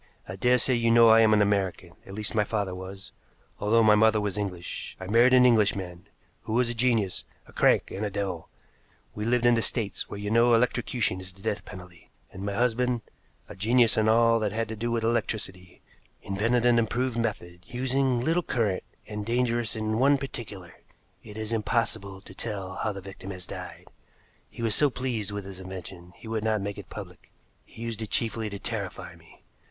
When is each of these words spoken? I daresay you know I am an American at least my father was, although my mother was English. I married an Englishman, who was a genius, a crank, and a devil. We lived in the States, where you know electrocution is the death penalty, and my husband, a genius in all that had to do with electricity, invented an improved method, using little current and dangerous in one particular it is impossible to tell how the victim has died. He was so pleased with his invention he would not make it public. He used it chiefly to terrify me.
I 0.27 0.35
daresay 0.35 0.73
you 0.73 0.89
know 0.89 1.09
I 1.09 1.19
am 1.21 1.31
an 1.31 1.43
American 1.43 1.91
at 2.07 2.15
least 2.15 2.33
my 2.33 2.43
father 2.43 2.73
was, 2.73 3.11
although 3.59 3.83
my 3.83 3.93
mother 3.93 4.19
was 4.19 4.35
English. 4.35 4.97
I 4.99 5.05
married 5.05 5.31
an 5.35 5.45
Englishman, 5.45 6.07
who 6.41 6.53
was 6.53 6.69
a 6.69 6.73
genius, 6.73 7.23
a 7.45 7.53
crank, 7.53 7.91
and 7.91 8.03
a 8.03 8.09
devil. 8.09 8.49
We 9.13 9.25
lived 9.25 9.45
in 9.45 9.53
the 9.53 9.61
States, 9.61 10.09
where 10.09 10.17
you 10.19 10.31
know 10.31 10.55
electrocution 10.55 11.21
is 11.21 11.31
the 11.31 11.43
death 11.43 11.65
penalty, 11.65 12.09
and 12.33 12.43
my 12.43 12.55
husband, 12.55 13.01
a 13.47 13.55
genius 13.55 13.95
in 13.95 14.09
all 14.09 14.39
that 14.39 14.51
had 14.51 14.69
to 14.69 14.75
do 14.75 14.89
with 14.89 15.03
electricity, 15.03 15.83
invented 16.23 16.65
an 16.65 16.79
improved 16.79 17.15
method, 17.17 17.59
using 17.67 18.21
little 18.21 18.41
current 18.41 18.81
and 19.05 19.23
dangerous 19.23 19.75
in 19.75 19.99
one 19.99 20.17
particular 20.17 20.73
it 21.21 21.37
is 21.37 21.51
impossible 21.53 22.21
to 22.21 22.33
tell 22.33 22.73
how 22.77 22.91
the 22.91 23.01
victim 23.01 23.29
has 23.29 23.45
died. 23.45 23.85
He 24.49 24.63
was 24.63 24.73
so 24.73 24.89
pleased 24.89 25.29
with 25.31 25.45
his 25.45 25.59
invention 25.59 26.11
he 26.15 26.27
would 26.27 26.43
not 26.43 26.59
make 26.59 26.79
it 26.79 26.89
public. 26.89 27.29
He 27.63 27.83
used 27.83 28.01
it 28.01 28.09
chiefly 28.09 28.49
to 28.49 28.57
terrify 28.57 29.13
me. 29.15 29.43